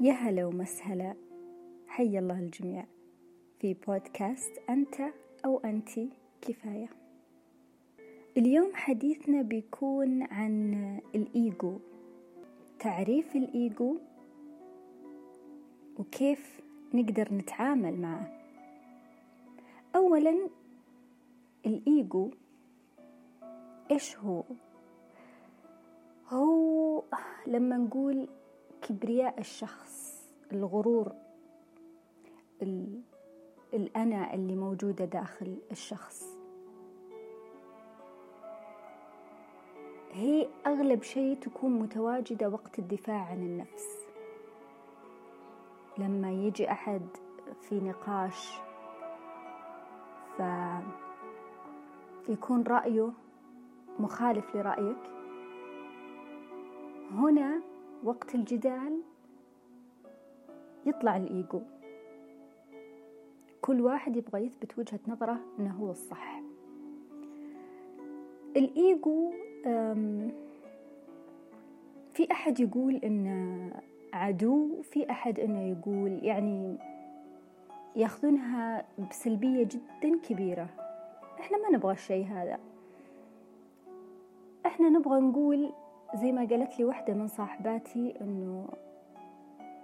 يا 0.00 0.12
هلا 0.12 0.44
ومسهلا. 0.44 1.14
حي 1.86 2.18
الله 2.18 2.38
الجميع. 2.38 2.84
في 3.60 3.74
بودكاست 3.74 4.52
أنت 4.70 4.94
أو 5.44 5.58
أنت 5.58 5.88
كفاية. 6.42 6.88
اليوم 8.36 8.70
حديثنا 8.74 9.42
بيكون 9.42 10.22
عن 10.22 10.74
الإيجو. 11.14 11.78
تعريف 12.78 13.36
الإيجو 13.36 13.96
وكيف 15.98 16.60
نقدر 16.94 17.34
نتعامل 17.34 18.00
معه. 18.00 18.32
أولا 19.96 20.48
الإيجو 21.66 22.30
إيش 23.90 24.16
هو؟ 24.16 24.42
هو 26.28 27.02
لما 27.46 27.76
نقول 27.76 28.28
كبرياء 28.88 29.40
الشخص 29.40 30.24
الغرور 30.52 31.12
الأنا 33.74 34.34
اللي 34.34 34.54
موجودة 34.56 35.04
داخل 35.04 35.56
الشخص. 35.70 36.36
هي 40.12 40.48
أغلب 40.66 41.02
شيء 41.02 41.36
تكون 41.36 41.70
متواجدة 41.70 42.48
وقت 42.48 42.78
الدفاع 42.78 43.24
عن 43.24 43.36
النفس. 43.42 44.06
لما 45.98 46.32
يجي 46.32 46.70
أحد 46.70 47.02
في 47.62 47.80
نقاش 47.80 48.58
فيكون 52.26 52.62
رأيه 52.62 53.12
مخالف 53.98 54.56
لرأيك. 54.56 55.10
هنا 57.12 57.62
وقت 58.04 58.34
الجدال 58.34 59.02
يطلع 60.86 61.16
الإيجو. 61.16 61.60
كل 63.62 63.80
واحد 63.80 64.16
يبغى 64.16 64.46
يثبت 64.46 64.78
وجهة 64.78 65.00
نظره 65.08 65.38
أنه 65.58 65.70
هو 65.70 65.90
الصح. 65.90 66.42
الإيجو 68.56 69.32
في 72.12 72.32
أحد 72.32 72.60
يقول 72.60 72.94
إنه 72.94 73.72
عدو 74.12 74.82
في 74.82 75.10
أحد 75.10 75.40
إنه 75.40 75.62
يقول 75.62 76.24
يعني 76.24 76.78
ياخذونها 77.96 78.86
بسلبية 79.10 79.64
جدا 79.64 80.18
كبيرة. 80.28 80.68
إحنا 81.40 81.58
ما 81.58 81.76
نبغى 81.76 81.92
الشيء 81.92 82.26
هذا. 82.26 82.58
إحنا 84.66 84.88
نبغى 84.88 85.20
نقول 85.20 85.72
زي 86.14 86.32
ما 86.32 86.44
قالت 86.44 86.78
لي 86.78 86.84
واحدة 86.84 87.14
من 87.14 87.28
صاحباتي 87.28 88.14
إنه 88.20 88.68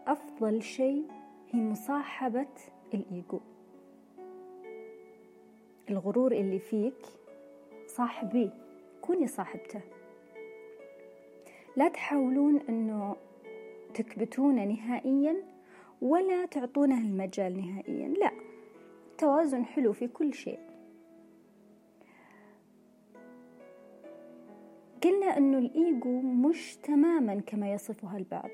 أفضل 0.07 0.63
شيء 0.63 1.05
هي 1.51 1.61
مصاحبة 1.61 2.47
الإيجو. 2.95 3.41
الغرور 5.91 6.33
اللي 6.33 6.59
فيك 6.59 7.07
صاحبيه 7.87 8.51
كوني 9.01 9.27
صاحبته. 9.27 9.81
لا 11.77 11.89
تحاولون 11.89 12.61
أنه 12.69 13.17
تكبتونه 13.95 14.65
نهائيا 14.65 15.37
ولا 16.03 16.47
تعطونه 16.47 16.99
المجال 16.99 17.61
نهائيا 17.61 18.09
لا. 18.09 18.31
توازن 19.19 19.65
حلو 19.65 19.93
في 19.93 20.09
كل 20.09 20.35
شيء. 20.35 20.59
قلنا 25.05 25.39
أنه 25.39 25.59
الإيجو 25.59 26.21
مش 26.21 26.77
تماما 26.77 27.41
كما 27.47 27.73
يصفها 27.73 28.19
البعض 28.19 28.51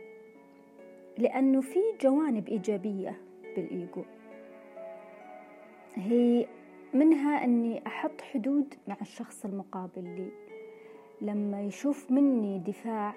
لأنه 1.19 1.61
في 1.61 1.79
جوانب 2.01 2.49
إيجابية 2.49 3.21
بالإيجو. 3.57 4.03
هي 5.95 6.47
منها 6.95 7.45
أني 7.45 7.87
أحط 7.87 8.21
حدود 8.21 8.75
مع 8.89 8.97
الشخص 9.01 9.45
المقابل 9.45 10.05
لي. 10.05 10.29
لما 11.21 11.63
يشوف 11.63 12.11
مني 12.11 12.59
دفاع 12.59 13.15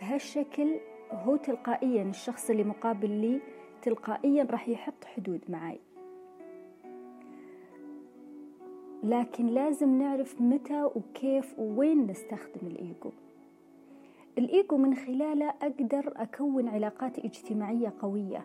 بهالشكل 0.00 0.76
هو 1.10 1.36
تلقائيا 1.36 2.02
الشخص 2.02 2.50
اللي 2.50 2.64
مقابل 2.64 3.10
لي 3.10 3.40
تلقائيا 3.82 4.46
راح 4.50 4.68
يحط 4.68 5.04
حدود 5.04 5.40
معي. 5.48 5.80
لكن 9.04 9.46
لازم 9.46 9.98
نعرف 9.98 10.40
متى 10.40 10.84
وكيف 10.84 11.58
ووين 11.58 12.06
نستخدم 12.06 12.66
الإيجو. 12.66 13.10
الإيجو 14.38 14.76
من 14.76 14.94
خلاله 14.94 15.48
أقدر 15.48 16.12
أكون 16.16 16.68
علاقات 16.68 17.18
اجتماعية 17.18 17.92
قوية 18.00 18.44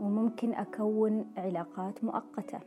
وممكن 0.00 0.54
أكون 0.54 1.32
علاقات 1.36 2.04
مؤقتة. 2.04 2.60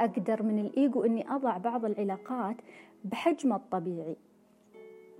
أقدر 0.00 0.42
من 0.42 0.58
الإيجو 0.58 1.02
أني 1.04 1.30
أضع 1.30 1.58
بعض 1.58 1.84
العلاقات 1.84 2.56
بحجمها 3.04 3.56
الطبيعي. 3.56 4.16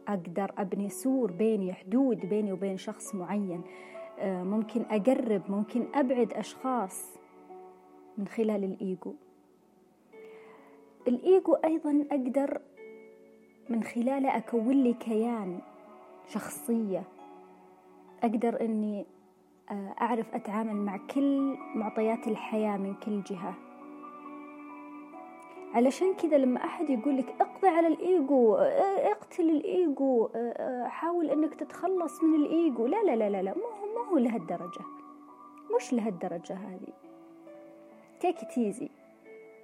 أقدر 0.09 0.53
أبني 0.59 0.89
سور 0.89 1.33
بيني 1.33 1.73
حدود 1.73 2.27
بيني 2.27 2.53
وبين 2.53 2.77
شخص 2.77 3.15
معين. 3.15 3.63
آه، 4.19 4.43
ممكن 4.43 4.83
أقرب 4.91 5.43
ممكن 5.49 5.87
أبعد 5.95 6.33
أشخاص 6.33 7.13
من 8.19 8.27
خلال 8.29 8.65
الإيجو. 8.65 9.15
الإيجو 11.09 11.55
أيضا 11.55 12.05
أقدر 12.11 12.61
من 13.69 13.83
خلاله 13.83 14.37
أكون 14.37 14.83
لي 14.83 14.93
كيان 14.95 15.59
شخصية. 16.29 17.03
أقدر 18.23 18.61
أني 18.61 19.07
آه، 19.71 19.95
أعرف 20.01 20.35
أتعامل 20.35 20.75
مع 20.75 20.97
كل 21.15 21.57
معطيات 21.75 22.29
الحياة 22.29 22.77
من 22.77 22.95
كل 22.95 23.23
جهة. 23.23 23.55
علشان 25.75 26.15
كذا 26.15 26.39
لما 26.39 26.65
أحد 26.65 26.91
يقول 26.91 27.17
لك 27.17 27.35
اقضي 27.41 27.69
على 27.69 27.87
الإيجو 27.87 28.55
آه، 28.55 29.11
اقتل 29.13 29.51
الإيجو 29.51 30.29
آه، 30.35 30.87
حاول 30.89 31.31
أنك 31.31 31.55
تتخلص 31.55 32.23
من 32.23 32.35
الإيجو 32.35 32.87
لا 32.87 33.03
لا 33.03 33.17
لا 33.17 33.31
لا, 33.31 33.43
لا. 33.43 33.55
مو 33.55 34.03
هو 34.03 34.19
لهالدرجة. 34.19 34.81
مش 35.77 35.93
لهالدرجة 35.93 36.55
هذه. 36.55 36.93
take 38.21 38.37
it 38.55 38.66
easy 38.66 38.89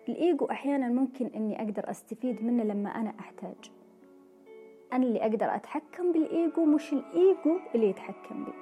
ال 0.09 0.18
ego 0.18 0.47
أحيانا 0.47 0.89
ممكن 0.89 1.27
أني 1.27 1.63
أقدر 1.63 1.91
أستفيد 1.91 2.45
منه 2.45 2.65
لما 2.65 2.91
أنا 2.91 3.15
أحتاج 3.21 3.71
أنا 4.93 5.07
اللي 5.07 5.21
أقدر 5.21 5.55
أتحكم 5.55 6.13
بالإيجو 6.13 6.65
مش 6.65 6.93
الإيجو 6.93 7.59
اللي 7.75 7.91
يتحكم 7.91 8.45
بي 8.45 8.53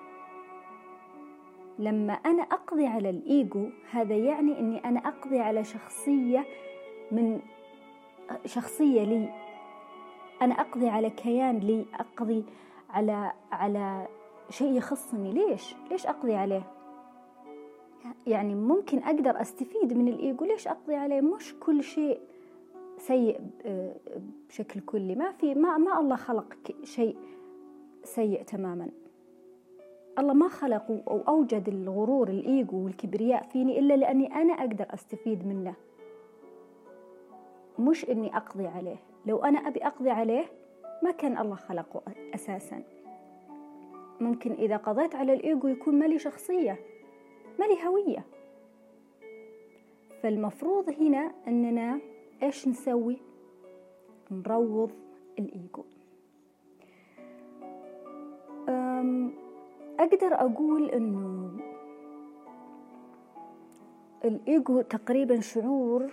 لما 1.79 2.13
أنا 2.13 2.43
أقضي 2.43 2.87
على 2.87 3.11
الإيجو 3.11 3.69
هذا 3.91 4.17
يعني 4.17 4.59
أني 4.59 4.85
أنا 4.85 5.01
أقضي 5.01 5.41
على 5.41 5.65
شخصية 5.65 6.45
من 7.13 7.41
شخصية 8.45 9.05
لي 9.05 9.29
أنا 10.43 10.55
أقضي 10.61 10.89
على 10.89 11.11
كيان 11.11 11.59
لي 11.59 11.85
أقضي 11.95 12.45
على 12.91 13.33
على 13.53 14.07
شيء 14.51 14.73
يخصني 14.77 15.33
ليش؟ 15.33 15.75
ليش 15.91 16.07
أقضي 16.07 16.35
عليه؟ 16.35 16.63
يعني 18.27 18.55
ممكن 18.55 18.99
أقدر 18.99 19.41
أستفيد 19.41 19.93
من 19.93 20.09
الإيجو 20.09 20.45
ليش 20.45 20.69
أقضي 20.69 20.95
عليه؟ 20.95 21.21
مش 21.21 21.55
كل 21.61 21.83
شيء 21.83 22.21
سيء 22.99 23.41
بشكل 24.49 24.81
كلي. 24.81 25.15
ما 25.15 25.33
في 25.33 25.55
ما 25.55 25.79
ما 25.79 26.01
الله 26.01 26.17
خلق 26.17 26.55
شيء 26.83 27.17
سيء 28.05 28.43
تماما. 28.43 28.89
الله 30.19 30.33
ما 30.33 30.49
خلق 30.49 31.03
أو 31.09 31.21
أوجد 31.29 31.69
الغرور 31.69 32.29
الإيجو 32.29 32.85
والكبرياء 32.85 33.43
فيني 33.43 33.79
إلا 33.79 33.95
لأني 33.95 34.35
أنا 34.35 34.53
أقدر 34.53 34.87
أستفيد 34.95 35.47
منه. 35.47 35.75
مش 37.79 38.11
إني 38.11 38.37
أقضي 38.37 38.67
عليه. 38.67 38.97
لو 39.27 39.45
أنا 39.45 39.59
أبي 39.59 39.87
أقضي 39.87 40.11
عليه 40.11 40.45
ما 41.03 41.11
كان 41.11 41.39
الله 41.39 41.55
خلقه 41.55 42.03
أساسا. 42.35 42.83
ممكن 44.21 44.53
إذا 44.53 44.77
قضيت 44.77 45.15
على 45.15 45.33
الإيجو 45.33 45.69
يكون 45.69 45.99
مالي 45.99 46.19
شخصية. 46.19 46.79
مالي 47.59 47.87
هوية 47.87 48.25
فالمفروض 50.23 50.91
هنا 50.91 51.33
أننا 51.49 52.01
إيش 52.43 52.69
نسوي؟ 52.69 53.17
نروض 54.31 54.91
الإيجو. 55.39 55.85
أقدر 59.99 60.35
أقول 60.35 60.91
أنه 60.91 61.51
الإيجو 64.25 64.81
تقريبا 64.81 65.41
شعور 65.41 66.13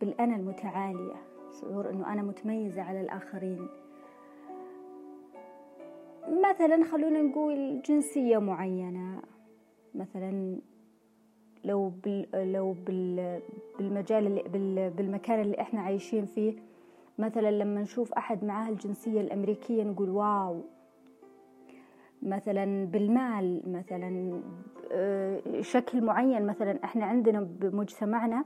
بالأنا 0.00 0.36
المتعالية 0.36 1.16
شعور 1.60 1.90
أنه 1.90 2.12
أنا 2.12 2.22
متميزة 2.22 2.82
على 2.82 3.00
الآخرين. 3.00 3.68
مثلا 6.28 6.84
خلونا 6.84 7.22
نقول 7.22 7.82
جنسية 7.82 8.38
معينة. 8.38 9.22
مثلا 9.94 10.56
لو 11.64 11.88
بال 11.88 12.52
لو 12.52 12.72
بال 12.72 13.40
بالمجال 13.78 14.26
اللي 14.26 14.42
بال 14.42 14.90
بالمكان 14.90 15.40
اللي 15.40 15.60
إحنا 15.60 15.80
عايشين 15.80 16.26
فيه 16.26 16.54
مثلا 17.18 17.50
لما 17.50 17.80
نشوف 17.80 18.12
أحد 18.12 18.44
معاه 18.44 18.68
الجنسية 18.70 19.20
الأمريكية 19.20 19.82
نقول 19.84 20.10
واو 20.10 20.62
مثلا 22.22 22.84
بالمال 22.84 23.62
مثلا 23.66 24.40
آه، 24.92 25.60
شكل 25.60 26.04
معين 26.04 26.46
مثلا 26.46 26.84
إحنا 26.84 27.04
عندنا 27.04 27.40
بمجتمعنا 27.40 28.44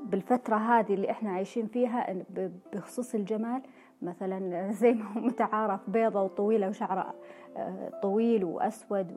بالفترة 0.00 0.56
هذه 0.56 0.94
اللي 0.94 1.10
إحنا 1.10 1.30
عايشين 1.30 1.66
فيها 1.66 2.24
بخصوص 2.72 3.14
الجمال 3.14 3.62
مثلا 4.02 4.70
زي 4.82 4.92
ما 4.92 5.12
هو 5.12 5.20
متعارف 5.20 5.90
بيضة 5.90 6.22
وطويلة 6.22 6.68
وشعرها 6.68 7.14
آه، 7.56 8.00
طويل 8.02 8.44
وأسود. 8.44 9.16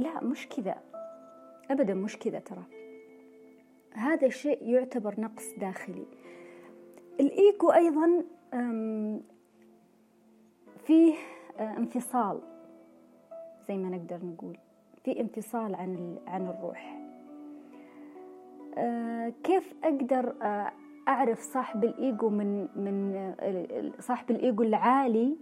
لا 0.00 0.24
مش 0.24 0.48
كذا. 0.48 0.74
أبدا 1.70 1.94
مش 1.94 2.16
كذا 2.16 2.38
ترى. 2.38 2.62
هذا 3.92 4.26
الشيء 4.26 4.68
يعتبر 4.68 5.20
نقص 5.20 5.54
داخلي. 5.58 6.06
الإيجو 7.20 7.70
أيضا 7.70 8.24
فيه 10.84 11.14
آه، 11.58 11.76
انفصال 11.76 12.40
زي 13.68 13.76
ما 13.76 13.88
نقدر 13.88 14.26
نقول. 14.26 14.56
في 15.04 15.20
انفصال 15.20 15.74
عن 15.74 16.18
عن 16.26 16.46
الروح. 16.48 17.00
آه، 18.78 19.32
كيف 19.44 19.74
أقدر 19.84 20.34
آه، 20.42 20.72
أعرف 21.08 21.40
صاحب 21.40 21.84
الإيجو 21.84 22.28
من 22.28 22.68
من 22.76 23.34
صاحب 23.98 24.30
الإيجو 24.30 24.62
العالي 24.62 25.36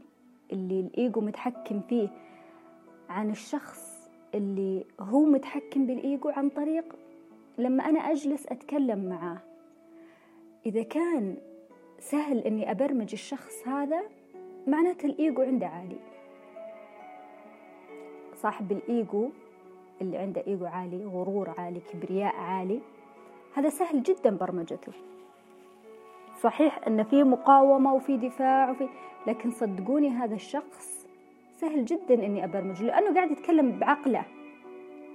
اللي 0.53 0.81
الإيجو 0.81 1.21
متحكم 1.21 1.81
فيه 1.81 2.09
عن 3.09 3.31
الشخص 3.31 3.88
اللي 4.35 4.85
هو 5.01 5.21
متحكم 5.21 5.87
بالإيجو 5.87 6.29
عن 6.29 6.49
طريق 6.49 6.85
لما 7.59 7.89
أنا 7.89 8.01
أجلس 8.01 8.47
أتكلم 8.47 9.09
معاه. 9.09 9.39
إذا 10.67 10.83
كان 10.83 11.37
سهل 11.99 12.39
إني 12.39 12.71
أبرمج 12.71 13.09
الشخص 13.13 13.69
هذا 13.69 14.03
معناته 14.67 15.07
الإيجو 15.07 15.43
عنده 15.43 15.67
عالي. 15.67 15.99
صاحب 18.35 18.73
الإيجو 18.73 19.31
اللي 20.01 20.17
عنده 20.17 20.45
إيجو 20.47 20.67
عالي 20.67 21.05
غرور 21.05 21.55
عالي 21.59 21.81
كبرياء 21.81 22.37
عالي 22.37 22.81
هذا 23.55 23.69
سهل 23.69 24.03
جدا 24.03 24.37
برمجته. 24.37 24.93
صحيح 26.41 26.87
أن 26.87 27.03
في 27.03 27.23
مقاومة 27.23 27.95
وفي 27.95 28.17
دفاع 28.17 28.71
وفي 28.71 28.89
لكن 29.27 29.51
صدقوني 29.51 30.09
هذا 30.09 30.35
الشخص 30.35 30.98
سهل 31.61 31.85
جدا 31.85 32.15
إني 32.15 32.45
أبرمجه 32.45 32.85
لأنه 32.85 33.15
قاعد 33.15 33.31
يتكلم 33.31 33.79
بعقله. 33.79 34.25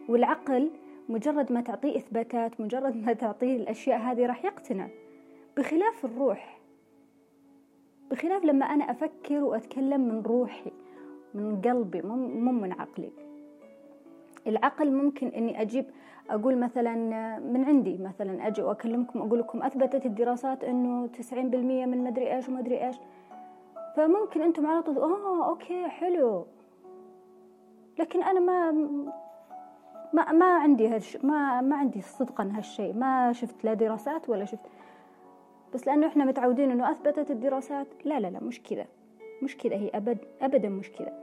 والعقل 0.10 0.72
مجرد 1.10 1.52
ما 1.52 1.62
تعطيه 1.62 1.98
إثباتات 1.98 2.62
مجرد 2.62 2.96
ما 2.96 3.14
تعطيه 3.14 3.56
الأشياء 3.56 4.00
هذه 4.00 4.26
راح 4.26 4.46
يقتنع. 4.46 4.88
بخلاف 5.58 6.06
الروح 6.06 6.60
بخلاف 8.12 8.46
لما 8.46 8.66
أنا 8.66 8.92
أفكر 8.92 9.44
وأتكلم 9.44 10.02
من 10.02 10.22
روحي 10.22 10.72
من 11.34 11.62
قلبي 11.62 12.02
مو 12.02 12.52
من 12.52 12.72
عقلي. 12.72 13.12
العقل 14.48 14.92
ممكن 14.92 15.28
إني 15.28 15.62
أجيب 15.62 15.86
أقول 16.30 16.58
مثلا 16.58 16.96
من 17.40 17.64
عندي 17.64 17.98
مثلا 17.98 18.48
أجي 18.48 18.62
وأكلمكم 18.62 19.20
أقول 19.20 19.40
لكم 19.40 19.64
أثبتت 19.64 20.06
الدراسات 20.06 20.64
إنه 20.64 21.08
90% 21.08 21.34
من 21.86 22.04
مدري 22.04 22.36
إيش 22.36 22.50
ومدري 22.50 22.86
إيش. 22.88 22.96
فممكن 23.96 24.42
أنتم 24.42 24.68
على 24.68 24.82
طول 24.82 24.98
آه 24.98 25.50
أوكي 25.50 25.88
حلو. 25.88 26.46
لكن 28.00 28.24
أنا 28.24 28.40
ما 28.40 28.72
ما 30.14 30.32
ما 30.32 30.46
عندي 30.46 30.88
هالش 30.88 31.18
ما 31.18 31.62
ما 31.62 31.76
عندي 31.76 32.02
صدقا 32.02 32.52
هالشيء. 32.56 32.94
ما 32.94 33.34
شفت 33.34 33.64
لا 33.64 33.74
دراسات 33.74 34.30
ولا 34.30 34.46
شفت 34.46 34.66
بس 35.74 35.88
لأنه 35.88 36.08
إحنا 36.08 36.26
متعودين 36.26 36.72
إنه 36.72 36.92
أثبتت 36.92 37.32
الدراسات. 37.32 37.88
لا 38.06 38.20
لا 38.20 38.28
لا 38.28 38.40
مش 38.44 38.64
كذا 38.64 38.86
مش 39.44 39.58
كذا 39.58 39.76
هي 39.76 39.90
ابد 39.94 40.18
ابدا 40.42 40.70
مش 40.70 40.92
كذا 40.92 41.14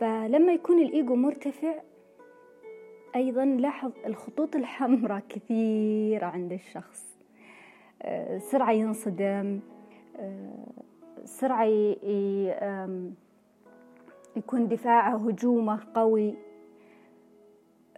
فلما 0.00 0.52
يكون 0.52 0.78
الإيجو 0.82 1.14
مرتفع 1.14 1.74
أيضا 3.16 3.44
لاحظ 3.44 3.92
الخطوط 4.06 4.56
الحمراء 4.56 5.22
كثيرة 5.28 6.26
عند 6.26 6.52
الشخص. 6.52 7.16
آه، 8.02 8.38
سرعة 8.38 8.72
ينصدم. 8.72 9.60
آه، 10.16 10.66
سرعة 11.24 11.64
يكون 14.36 14.68
دفاعه 14.68 15.16
هجومه 15.16 15.80
قوي. 15.94 16.34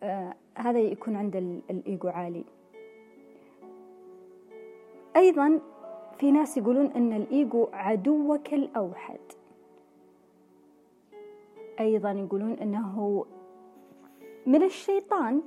آه، 0.00 0.34
هذا 0.55 0.78
يكون 0.78 1.16
عند 1.16 1.37
الإيجو 1.70 2.08
عالي. 2.08 2.44
أيضا 5.16 5.61
في 6.19 6.31
ناس 6.31 6.56
يقولون 6.56 6.87
أن 6.87 7.12
الإيجو 7.12 7.69
عدوك 7.72 8.55
الأوحد. 8.55 9.20
أيضا 11.81 12.11
يقولون 12.11 12.52
أنه 12.52 13.26
من 14.46 14.62
الشيطان. 14.62 15.43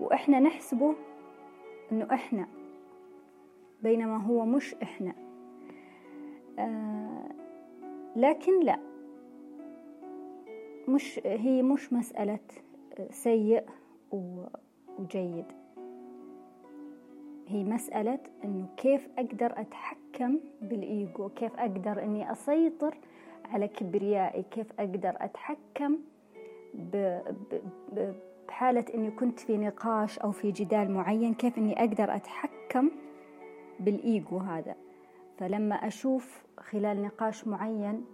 وإحنا 0.00 0.40
نحسبه 0.40 0.94
إنه 1.92 2.08
إحنا 2.12 2.46
بينما 3.82 4.16
هو 4.16 4.44
مش 4.44 4.74
إحنا. 4.74 5.14
لكن 8.16 8.60
لا. 8.60 8.78
مش 10.88 11.20
هي 11.24 11.62
مش 11.62 11.92
مسألة 11.92 12.38
سيء 13.10 13.64
وجيد. 14.98 15.44
هي 17.48 17.64
مسألة 17.64 18.18
إنه 18.44 18.66
كيف 18.76 19.08
أقدر 19.18 19.60
أتحكم 19.60 20.38
بالإيجو 20.62 21.28
كيف 21.28 21.56
أقدر 21.56 22.02
إني 22.02 22.32
أسيطر 22.32 22.98
على 23.44 23.68
كبريائي 23.68 24.42
كيف 24.42 24.66
أقدر 24.78 25.16
أتحكم 25.20 25.98
بحالة 28.48 28.84
إني 28.94 29.10
كنت 29.10 29.38
في 29.40 29.56
نقاش 29.56 30.18
أو 30.18 30.30
في 30.30 30.50
جدال 30.50 30.90
معين 30.90 31.34
كيف 31.34 31.58
إني 31.58 31.78
أقدر 31.80 32.16
أتحكم 32.16 32.90
بالإيجو 33.80 34.38
هذا. 34.38 34.74
فلما 35.38 35.74
أشوف 35.74 36.42
خلال 36.60 37.02
نقاش 37.02 37.46
معين 37.48 38.04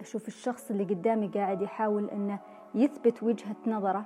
أشوف 0.00 0.28
الشخص 0.28 0.70
اللي 0.70 0.84
قدامي 0.84 1.28
قاعد 1.28 1.62
يحاول 1.62 2.10
إنه 2.10 2.38
يثبت 2.74 3.22
وجهة 3.22 3.56
نظره 3.66 4.04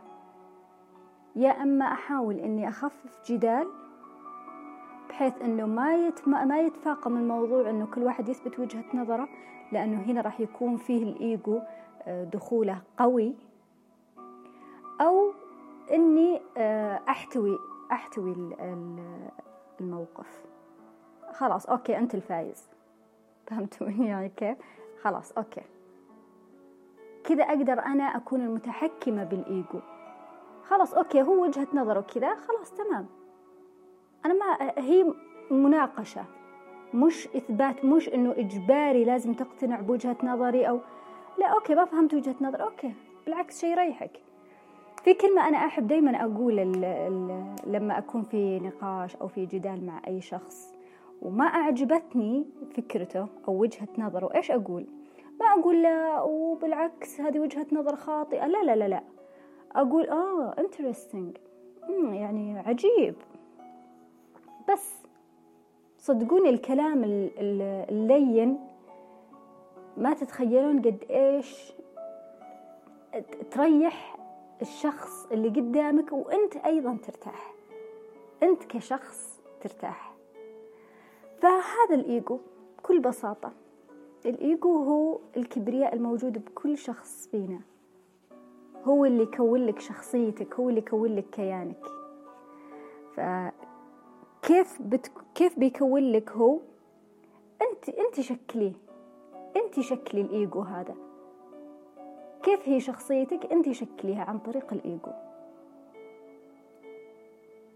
يا 1.36 1.50
أما 1.50 1.84
أحاول 1.84 2.38
إني 2.38 2.68
أخفف 2.68 3.30
جدال 3.30 3.68
بحيث 5.08 5.42
إنه 5.42 5.66
ما 5.66 5.94
يت... 5.94 6.28
ما 6.28 6.60
يتفاقم 6.60 7.16
الموضوع 7.16 7.70
إنه 7.70 7.86
كل 7.86 8.02
واحد 8.02 8.28
يثبت 8.28 8.58
وجهة 8.58 8.84
نظره 8.94 9.28
لأنه 9.72 10.02
هنا 10.02 10.20
راح 10.20 10.40
يكون 10.40 10.76
فيه 10.76 11.02
الإيجو 11.02 11.60
دخوله 12.08 12.82
قوي 12.98 13.34
أو 15.00 15.32
إني 15.92 16.40
آه، 16.56 17.00
أحتوي 17.08 17.58
أحتوي 17.92 18.32
الموقف. 19.80 20.44
خلاص 21.32 21.66
okay 21.66 21.98
أنت 21.98 22.14
الفايز. 22.14 22.68
فهمتوني 23.46 24.06
يعني 24.12 24.28
كيف؟ 24.28 24.56
خلاص 25.02 25.32
okay. 25.32 25.62
كذا 27.24 27.44
أقدر 27.44 27.78
أنا 27.78 28.04
أكون 28.04 28.40
المتحكمة 28.40 29.24
بالإيجو. 29.24 29.80
خلاص 30.64 30.94
okay 30.94 31.22
هو 31.22 31.42
وجهة 31.42 31.66
نظره 31.74 32.00
كذا 32.00 32.34
خلاص 32.34 32.72
تمام. 32.74 33.06
أنا 34.26 34.34
ما 34.34 34.72
هي 34.78 35.12
مناقشة. 35.50 36.24
مش 36.94 37.28
إثبات 37.36 37.84
مش 37.84 38.08
إنه 38.08 38.32
إجباري 38.32 39.04
لازم 39.04 39.34
تقتنع 39.34 39.80
بوجهة 39.80 40.16
نظري 40.22 40.68
أو 40.68 40.80
لا 41.38 41.46
okay 41.46 41.74
ما 41.74 41.84
فهمت 41.84 42.14
وجهة 42.14 42.34
نظر 42.40 42.62
okay. 42.62 42.92
بالعكس 43.26 43.60
شيء 43.60 43.70
يريحك. 43.70 44.20
في 45.04 45.14
كلمة 45.14 45.48
أنا 45.48 45.56
أحب 45.56 45.86
دايما 45.86 46.24
أقول 46.24 46.56
لما 47.66 47.98
أكون 47.98 48.22
في 48.22 48.60
نقاش 48.60 49.16
أو 49.16 49.28
في 49.28 49.46
جدال 49.46 49.86
مع 49.86 50.00
أي 50.06 50.20
شخص 50.20 50.71
وما 51.22 51.44
أعجبتني 51.44 52.46
فكرته 52.76 53.26
أو 53.48 53.58
وجهة 53.58 53.88
نظره. 53.98 54.34
إيش 54.34 54.50
أقول؟ 54.50 54.86
ما 55.40 55.46
أقول 55.46 55.82
لا 55.82 56.20
وبالعكس 56.22 57.20
هذه 57.20 57.40
وجهة 57.40 57.66
نظر 57.72 57.96
خاطئة. 57.96 58.46
لا 58.46 58.64
لا 58.64 58.76
لا 58.76 58.88
لا. 58.88 59.02
أقول 59.72 60.08
آه 60.08 60.54
interesting. 60.58 61.38
يعني 61.90 62.58
عجيب. 62.58 63.14
بس 64.72 64.94
صدقوني 65.98 66.50
الكلام 66.50 67.02
اللين 67.04 68.58
ما 69.96 70.14
تتخيلون 70.14 70.78
قد 70.78 71.04
إيش 71.10 71.72
تريح 73.50 74.16
الشخص 74.62 75.26
اللي 75.32 75.48
قدامك 75.48 76.12
وأنت 76.12 76.56
أيضا 76.56 76.96
ترتاح. 77.06 77.54
أنت 78.42 78.64
كشخص 78.64 79.40
ترتاح. 79.60 80.11
فهذا 81.42 81.94
الإيجو 81.94 82.38
بكل 82.78 83.00
بساطة. 83.00 83.52
الإيجو 84.26 84.76
هو 84.76 85.18
الكبرياء 85.36 85.94
الموجود 85.94 86.44
بكل 86.44 86.78
شخص 86.78 87.28
فينا. 87.30 87.60
هو 88.84 89.04
اللي 89.04 89.22
يكون 89.22 89.66
لك 89.66 89.78
شخصيتك 89.78 90.54
هو 90.54 90.68
اللي 90.68 90.80
يكون 90.80 91.16
لك 91.16 91.30
كيانك. 91.30 91.86
فكيف 93.14 94.82
بت... 94.82 95.12
كيف 95.34 95.58
بيكون 95.58 96.12
لك 96.12 96.30
هو؟ 96.30 96.58
أنت 97.62 97.88
أنت 97.88 98.20
شكليه 98.20 98.72
أنت 99.56 99.80
شكلي 99.80 100.20
الإيجو 100.20 100.60
هذا. 100.60 100.94
كيف 102.42 102.68
هي 102.68 102.80
شخصيتك؟ 102.80 103.52
أنت 103.52 103.70
شكليها 103.70 104.24
عن 104.24 104.38
طريق 104.38 104.72
الإيجو. 104.72 105.12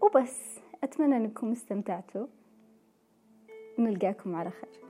وبس. 0.01 0.59
أتمنى 0.83 1.17
أنكم 1.17 1.51
استمتعتوا. 1.51 2.25
نلقاكم 3.79 4.35
على 4.35 4.51
خير. 4.51 4.86